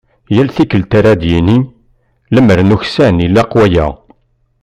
Yal 0.35 0.49
tikkelt 0.55 0.91
ara 0.97 1.13
d-yini: 1.21 1.57
"Lemmer 2.33 2.59
nuksan 2.69 3.15
ilaq 3.25 3.51
waya". 3.57 3.87